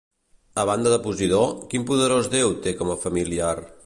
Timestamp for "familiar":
3.05-3.55